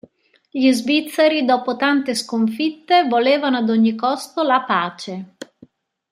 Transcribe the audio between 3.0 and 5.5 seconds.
volevano ad ogni costo la pace.